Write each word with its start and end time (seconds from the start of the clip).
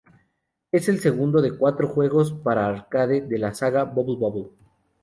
Es 0.71 0.89
el 0.89 0.99
segundo 0.99 1.43
de 1.43 1.55
cuatro 1.55 1.87
juegos 1.87 2.33
para 2.33 2.65
Arcade 2.65 3.21
de 3.21 3.37
la 3.37 3.53
saga 3.53 3.83
Bubble 3.83 4.17
Bobble. 4.17 4.49